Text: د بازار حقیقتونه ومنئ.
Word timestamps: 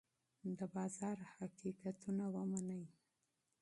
د 0.57 0.59
بازار 0.75 1.17
حقیقتونه 1.35 2.23
ومنئ. 2.35 2.85